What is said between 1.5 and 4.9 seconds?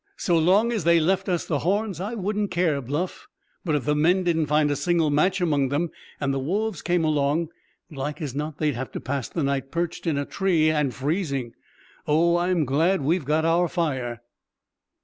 horns I wouldn't care, Bluff. But if the men didn't find a